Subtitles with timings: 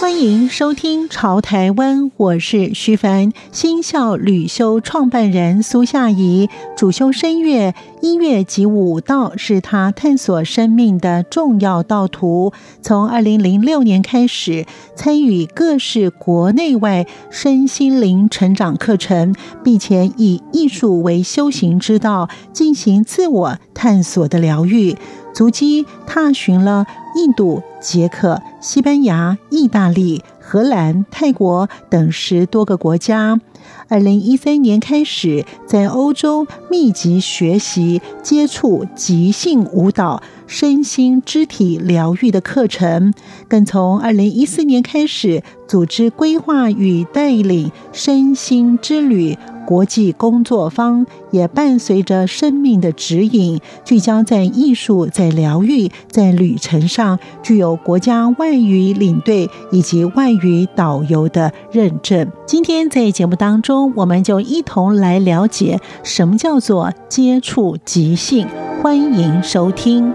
[0.00, 3.32] 欢迎收听《潮台湾》，我是徐凡。
[3.50, 12.52] 新校旅修创办人苏夏怡主修声乐，音乐及舞蹈是他探索生命的重要道途。
[12.80, 24.96] 从二零零六年开始，参与各式国内外身心灵成长课程，并且以艺术为修行之道，进行自我探索的疗愈。
[25.34, 33.40] 足迹踏寻了印度、捷克、西班牙、意大利、荷兰、泰国等十多个国家。
[33.88, 43.14] 二零一三年开始在欧洲密集学习、接触即兴舞蹈、身心肢体疗愈的课程，
[43.48, 49.36] 更从二零一四年开始组织规划与带领身心之旅。
[49.66, 62.32] 国际工作坊也伴随着生命的指引，聚焦在艺术、在疗愈、在旅程上，具有国家外语领队以及外语导游的认证。
[62.46, 68.46] 今天在节目当中，我们就一同来了解什么叫做接触即兴。
[68.82, 70.12] 欢迎收听。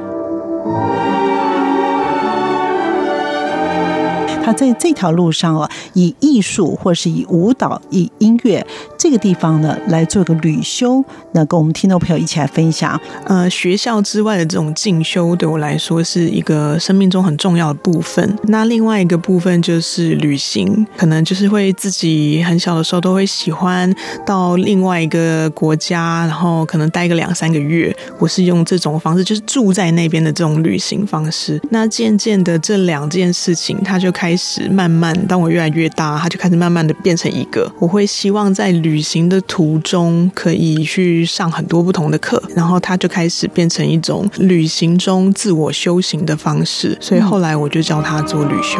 [4.43, 8.65] 他在这条路上哦，以艺术或是以舞蹈、以音乐
[8.97, 12.99] 这个地方呢，来做个旅修，那跟我们听众朋友一起来分享。
[13.25, 18.37] 呃，学校之外的这种进修，对我来说是一个生命中很重要的部分。
[18.43, 23.89] 那另外一个部分就是旅行，可能就是会自己很小的时候都会喜欢
[24.25, 27.95] 到另外一个国家，然后可能待个两三个月。
[28.19, 31.61] 我是用这种方式，就是住在那边的这种旅行方式。
[31.69, 34.32] 那渐渐的，这两件事情，他就开。
[34.33, 37.71] 开始慢慢，当我越来越大，它就开始慢慢的变成一个。
[37.77, 46.97] 我会希望在旅行的途中可以去上很多不同的课，然后它就开始变成一种旅行中自我修行的方式。
[46.99, 48.79] 所以后来我就叫它做旅修。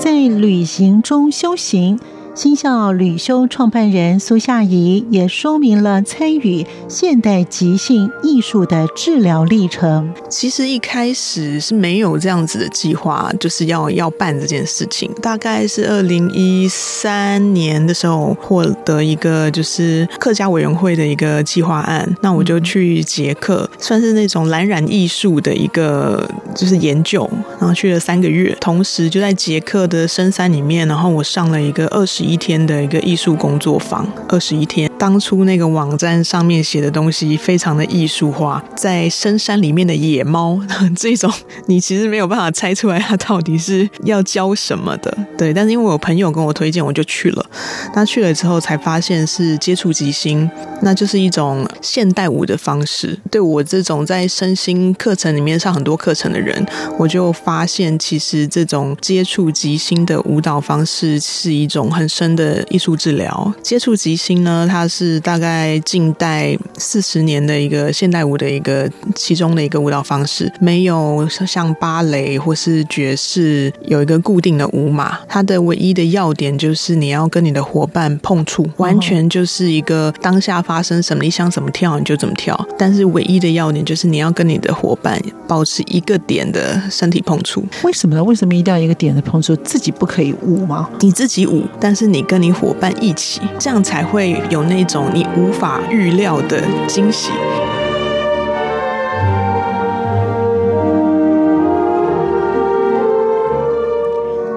[0.00, 2.00] 在旅行中修行。
[2.36, 10.12] 新校旅修创办人苏夏怡也说明了参与现代即兴艺术的治疗历程。
[10.28, 15.10] 其实一开始是没有这样子的计划，就是要要办这件事情。
[15.22, 27.26] 大概是二零一三年的时候获得一个就是客家委员会的一个计划案，那我就去捷克，算是那种蓝染艺术的一个就是研究，
[27.58, 32.25] 然后去了三个月，同时就在捷克的深山里面，然后我上了一个二十。
[32.26, 34.90] 一天的一个艺术工作坊，二十一天。
[35.06, 40.60] 当初那个网站上面写的东西非常的艺术化，在深山里面的野猫
[40.98, 41.32] 这种，
[41.66, 45.16] 你其实没有办法猜出来它到底是要教什么的。
[45.38, 47.46] 对，但是因为我朋友跟我推荐，我就去了。
[47.94, 50.50] 那去了之后才发现是接触即兴，
[50.82, 53.16] 那就是一种现代舞的方式。
[53.30, 56.66] 对我这种在身心课程里面上很多课程的人，
[56.98, 63.54] 我就发现其实这种接触即兴的舞蹈方式是一种很深的艺术治疗。
[63.62, 75.18] 接触即兴呢，它是大概近代四十年的一个现代舞的一个其中的一个舞蹈方式，没有像芭蕾或是爵士有一个固定的舞码。
[75.28, 82.58] 它的唯一的要点就是你要跟你的伙伴碰触，完全就是一个当下发生什么，你想怎么跳你就怎么跳。
[82.78, 87.62] 但是唯一的要点就是你要跟你的伙伴保持一个点的身体碰触。
[87.82, 88.24] 为什么呢？
[88.24, 89.54] 为什么一定要一个点的碰触？
[89.56, 90.88] 自己不可以舞吗？
[91.00, 97.30] 你自己舞，但是你跟你伙伴一起，这样才会有那那种你无法预料的惊喜。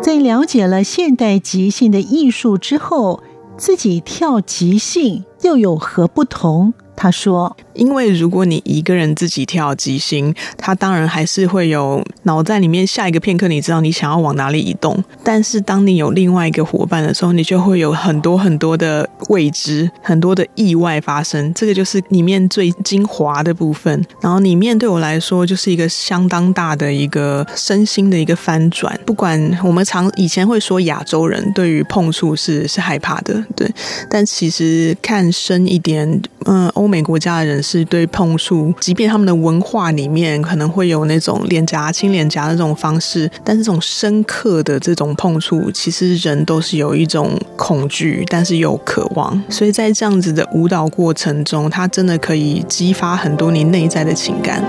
[0.03, 3.23] 在了解了现代即兴的艺术之后，
[3.55, 6.73] 自己跳即兴又有何不同？
[6.97, 15.01] 他说：“因为如果你一个人自己跳即兴，他当然还是会有脑袋里面下一个片刻，你知道你想要往哪里移动。
[15.23, 21.53] 但是当你有另外一个伙伴的时候，你就会有很多很多的未知，很多的意外发生。
[21.53, 24.05] 这个就是里面最精华的部分。
[24.21, 28.99] 然后里面对我来说，就是一个相当大的一个身心的一个翻转。
[29.05, 33.65] 不管我们常以前会说亚洲人对于碰触是是害怕的，对，
[34.09, 49.39] 但其实看深一点，嗯，欧。”美国家的人是对碰触，即便他们的文化里面可能会有那种脸颊亲脸颊的这种方式，但是这种深刻的这种碰触，其实人都是有一种恐惧，但是有渴望。
[49.49, 54.63] 所以在这样子的舞蹈过程中，它真的可以激发很多你内在的情感。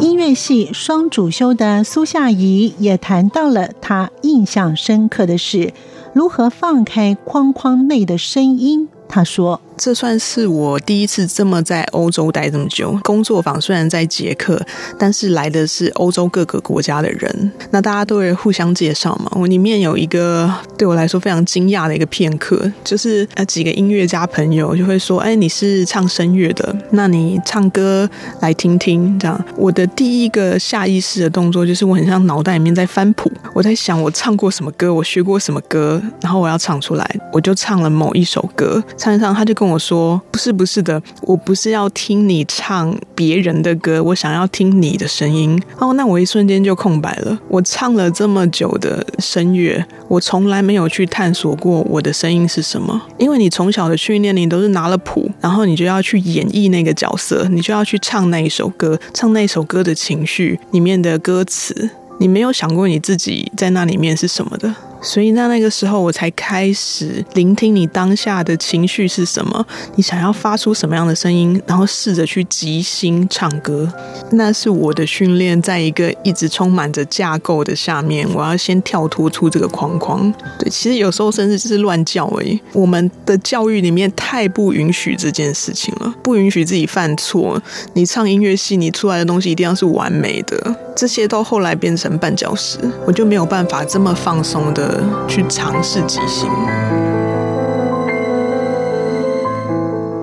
[0.00, 5.72] 音乐系双主修的苏夏怡也谈到了她印象深刻的是
[6.12, 8.88] 如何放开框框内的声音。
[9.08, 9.60] 他说。
[9.76, 12.96] 这算是我第一次这么在欧洲待这么久。
[13.02, 14.64] 工作坊虽然在捷克，
[14.96, 19.28] 但是来的是欧洲各个国家的人，那大家都会互相介绍嘛。
[19.34, 20.48] 我里面有一个
[20.78, 28.08] 对我来说非常惊讶的一个片刻，就是呃几个音乐家朋友就会说：“哎，你是唱声乐的，那你唱歌
[28.40, 45.60] 来听听。”这样，我的第一个下意识的动作就是我很像脑袋里面在翻谱，我在想我唱过什么歌，我学过什么歌，然后我要唱出来，我就唱了某一首歌，唱一唱，他就跟我说不是不是的，我不是要听你唱别人的歌，我想要听你的声音。
[45.78, 47.38] 哦，那我一瞬间就空白了。
[47.48, 53.00] 我唱了这么久的声乐，我从来没有去探索过我的声音是什么。
[53.18, 64.74] 因为你从小的训练，你都是拿了谱，然后你就要去演绎那个角色，你就要去唱那一首歌，唱那首歌的情绪里面的歌词，你没有想过你自己在那里面是什么的。
[65.02, 69.66] 所以那那个时候，我才开始聆听你当下的情绪是什么，
[69.96, 73.92] 你想要发出什么样的声音，然后试着去即兴唱歌。
[74.30, 80.32] 那是我的训练，在一个一直充满着架构的下面，我要先跳脱出这个框框。
[80.58, 82.58] 对，其实有时候甚至就是乱叫而已。
[82.72, 87.62] 我们的教育里面太不允许这件事情了，不允许自己犯错。
[87.92, 90.74] 你唱音乐系，你出来的东西一定要是完美的。
[90.96, 95.02] 这些都后来变成绊脚石，我就没有办法这么放松的。
[95.26, 96.48] 去尝试即兴，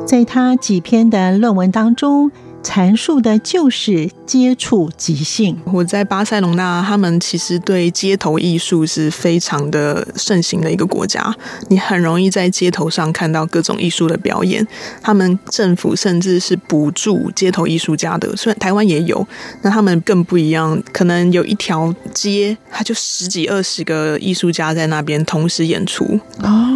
[0.06, 2.32] 在他几篇的论文当中。
[2.64, 5.60] 阐述的就是接触即兴。
[5.66, 11.34] 我在巴塞隆纳，他们其实对街头艺术是非常的盛行的一个国家。
[11.70, 14.66] 你很容易在街头上看到各种艺术的表演。
[15.02, 19.26] 他们政府甚至是补助街头艺术家的，虽然台湾也有，
[19.64, 20.82] 那他们更不一样。
[20.94, 26.20] 可能有一条街，他就十几二十个艺术家在那边同时演出，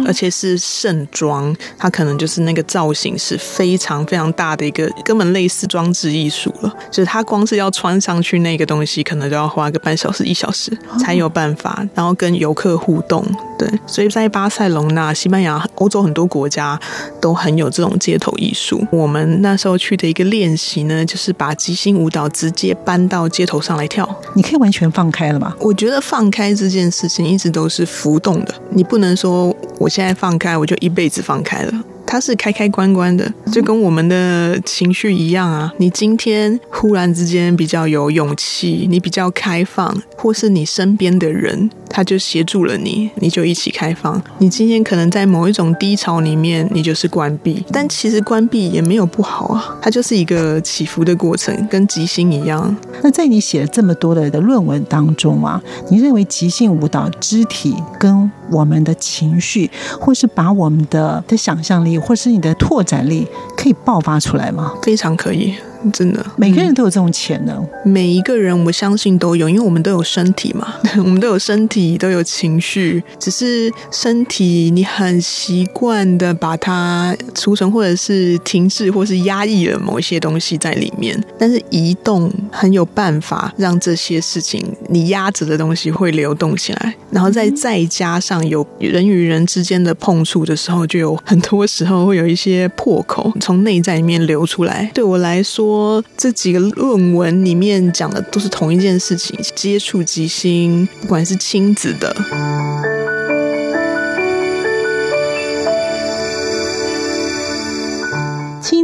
[0.04, 1.54] 而且是盛装。
[1.78, 5.66] 他可能就是那个造型是非常非常大的一个，根本类似。
[5.76, 13.22] 装置艺术了，就是他光是要穿上去那个东西，可能都要花个半小时一小时才有办法，然后跟游客互动。
[13.58, 16.80] 对，所以在巴塞隆纳、西班牙、欧洲很多国家
[17.20, 18.82] 都很有这种街头艺术。
[18.90, 24.08] 我们那时候去的一个练习呢，就是把即兴舞蹈直接搬到街头上来跳。
[24.34, 25.54] 你可以完全放开了吗？
[25.60, 31.72] 我觉得放开这件事情一直都是浮动的，你不能说我现在放开，我就一辈子放开了。
[32.06, 35.72] 它是开开关关的，就跟我们的情绪一样啊。
[35.78, 44.20] 你今天忽然之间比较有勇气，你比较开放，或是你身边的人他就协助了你，你就一起开放。
[44.38, 52.74] 你今天可能在某一种低潮里面，你就是关闭，但其实关闭也没有不好啊，它就是一个起伏的过程，跟即兴一样。
[53.02, 55.60] 那在你写了这么多的的论文当中啊，
[55.90, 64.72] 你认为即兴舞蹈肢体跟我们的情绪，或是把我们的的想象力，或是你的拓展力，可以爆发出来吗？
[64.82, 65.54] 非常可以。
[65.92, 67.56] 真的，每个人都有这种潜能。
[67.84, 73.02] 嗯，每一个人我相信都有，因为我们都有身体嘛， 我们都有身体，都有情绪。
[73.18, 81.22] 只是身体你很习惯的把它储存，或者是停滞，或是压抑了某一些东西在里面。
[81.38, 94.90] 但是移动很有办法让这些事情你压着的东西会流动起来，然后再再加上有人与人之间的碰触的时候，就有很多时候会有一些破口从内在里面流出来。
[94.94, 95.65] 对我来说。
[95.66, 102.95] 说这几个论文里面讲的都是同一件事情，接触即兴，不管是亲子的。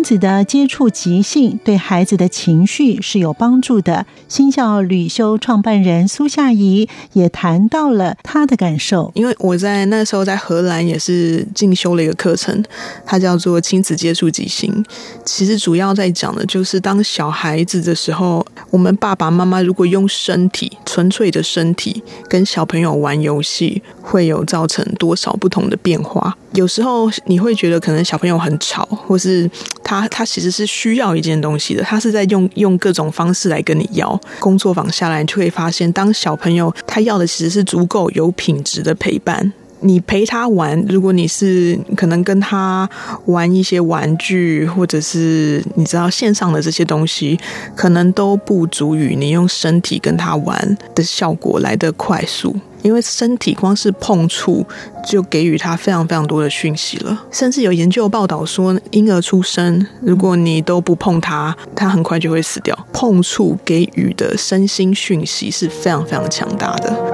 [0.02, 4.06] 子的接触即兴对孩子的情绪是有帮助的。
[4.28, 9.10] 新校旅修创办人苏夏怡也谈到了他的感受。
[9.14, 12.62] 因为我在那时候在荷兰也是进修了一个课程，
[13.04, 14.84] 它叫做亲子接触即兴。
[15.24, 26.36] 其实主要在讲的就是当小孩子的时候，我们爸爸妈妈如果用身体，纯粹的身体跟小朋友玩游戏，会有造成多少不同的变化。
[26.54, 29.50] 有时候你会觉得可能小朋友很吵，或是
[29.82, 34.20] 他他其实是需要一件东西的，他是在用用各种方式来跟你要。
[34.38, 39.52] 工作坊下来，你就会发现，当小朋友他要的其实是足够有品质的陪伴。
[39.82, 42.88] 你陪他玩，如果你是可能跟他
[43.26, 47.38] 玩一些玩具，或者是你知道线上的这些东西，
[47.76, 52.56] 可能都不足以你用身体跟他玩的效果来得快速。
[52.82, 54.66] 因为身体光是碰触
[55.06, 62.76] 就给予他非常非常多的讯息了，甚至有研究报道说，婴儿出生如果你都不碰他，他很快就会死掉。
[62.92, 67.11] 碰触给予的身心讯息是非常非常强大的。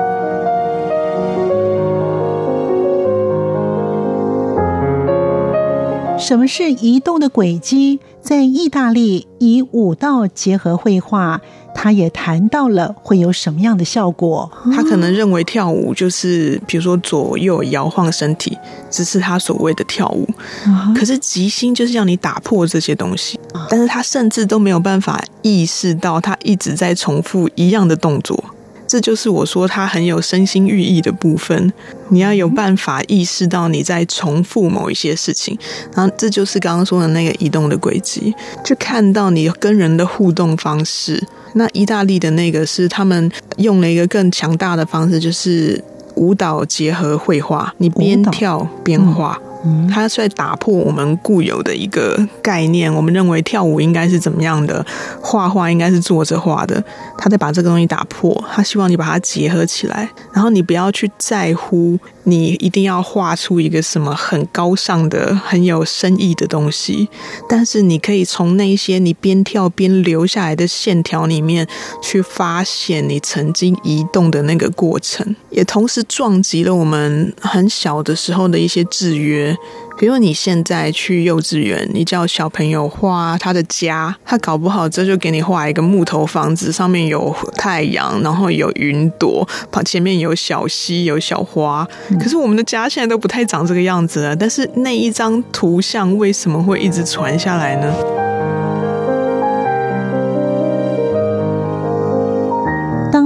[6.29, 8.01] 什么是移动的轨迹？
[8.21, 11.41] 在意大利以舞蹈结合绘画。
[11.75, 14.51] 他也谈到了会有什么样的效果。
[14.75, 18.59] 他可能认为跳舞就是，比如说左右摇晃身体，
[18.91, 20.29] 只是他所谓的跳舞。
[20.95, 28.45] 可是即兴就是要你打破这些东西，但是他甚至都没有办法意识到，他一直在重复一样的动作。
[28.89, 31.73] 这就是我说它很有身心寓意的部分。
[32.09, 35.57] 你要有办法意识到你在重复某一些事情，
[35.95, 41.23] 然后这就是刚刚说的那个移动的轨迹，就看到你跟人的互动方式。
[41.53, 45.83] 那意大利的那个是他们用了一个更强大的方式，就是
[46.15, 49.39] 舞蹈结合绘画，你边跳边画。
[49.91, 54.85] 他是在打破我们固有的一个概念，我们认为跳舞应该是怎么样的，
[55.21, 56.83] 画画应该是坐着画的。
[57.17, 61.99] 他在把这个东西打破，他希望你把它结合起来，然后你不要去在乎。
[62.29, 67.09] 你一定要画出一个什么很高尚的、很有深意的东西，
[67.49, 71.67] 但是你可以从那些你边跳边留下来的线条里面
[72.03, 79.57] 去发现你曾经移动的那个过程，也同时撞击了我们很小的时候的一些制约。
[79.99, 91.87] 比如你现在去幼稚园，你叫小朋友画他的家，他搞不好这就给你画一个木头房子，上面有太阳，然后有云朵，旁前面有小溪，有小花。
[92.21, 98.28] 可是我们的家现在都不太长这个样子了，但是那一张图像为什么会一直传下来呢？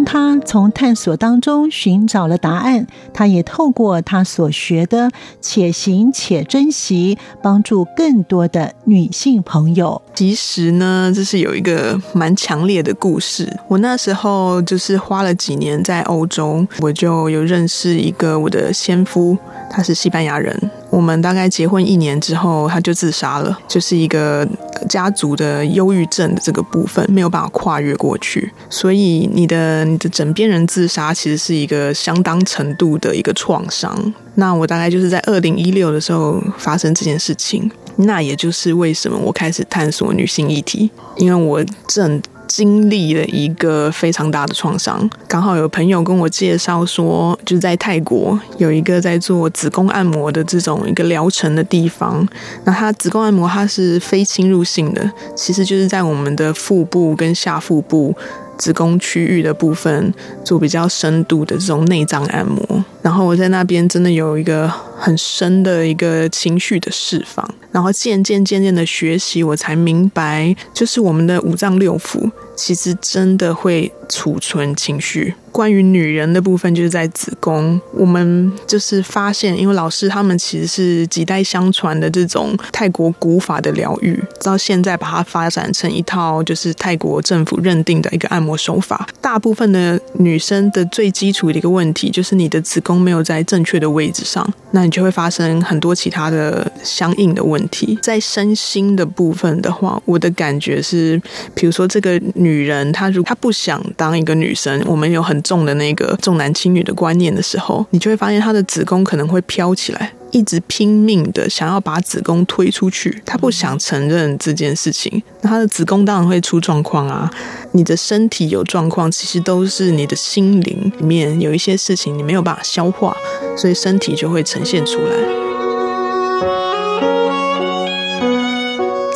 [0.04, 10.00] 他从探索当中寻找了答案，他也透过他所学的“且行且珍惜”，帮助更多的女性朋友。
[10.14, 13.50] 其实呢，这是有一个蛮强烈的故事。
[13.68, 19.36] 我那时候就是花了几年在欧洲，我就有认识一个我的先夫，
[19.70, 20.70] 他是西班牙人。
[20.92, 24.46] 我们大概结婚一年之后，他就自杀了，就是一个
[24.90, 34.12] 家族的忧郁症的这个部分没有办法跨越过去，所以你的你的枕边人自杀其实是一个相当程度的一个创伤。
[34.34, 42.20] 那我大概就是在二零一六的时候发生这件事情，那也就是为什么我开始探索女性议题，因为我正。
[42.54, 52.28] 经历了一个非常大的创伤，刚好有朋友跟我介绍说，就是在泰国有一个在做子宫按摩的这种一个疗程的地方。
[52.64, 58.14] 那它子宫按摩它是非侵入性的，其实就是在我们的腹部跟下腹部。
[58.58, 60.12] 子宫区域的部分
[60.44, 75.34] 做比较深度的这种内脏按摩，然后我在那边真的有一个很深的一个情绪的释放，然后渐渐渐渐的学习，我才明白，就是我们的五脏六腑其实真的会储存情绪。
[75.50, 89.06] 关于女人的部分，就是在子宫，我们就是发现，因为老师他们其实是几代相传的这种泰国古法的疗愈，到现在把它发展成一套就是泰国政府认定的一个按摩手法。
[89.20, 97.98] 大部分的女生的最基础的一个问题，就是你的子宫没有在正确的位置上，那你就会发生很多其他的相应的问题。
[98.02, 101.20] 在身心的部分的话，我的感觉是，
[101.54, 117.30] 比如说这个女人，她如她不想当一个女生，我们有很重的那个重男轻女的观念的时候，你就会发现她的子宫可能会飘起来，一直拼命的想要把子宫推出去，她不想承认这件事情，那她的子宫当然会出状况啊。
[117.72, 123.16] 你的身体有状况，其实都是你的心灵里面有一些事情你没有办法消化，
[123.56, 125.10] 所以身体就会呈现出来。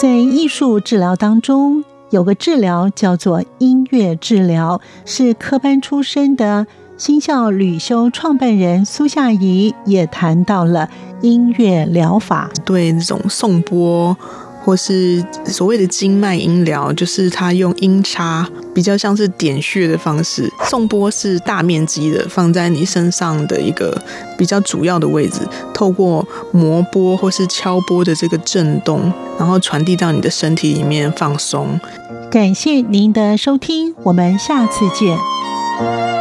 [0.00, 1.84] 在艺术治疗当中。
[2.10, 10.88] 有个治疗叫做音乐治疗，是科班出身的新校旅修创办人苏夏怡也谈到了
[11.20, 14.16] 音乐疗法，对那种颂钵
[14.66, 18.44] 或是所谓的经脉音疗，就是他用音叉
[18.74, 20.52] 比较像是点穴的方式。
[20.64, 23.96] 颂波是大面积的放在你身上的一个
[24.36, 31.78] 比较主要的位置，透过磨波或是敲波的这个震动，然后传递到你的身体里面放松。
[32.28, 36.15] 感谢您的收听，我们下次见。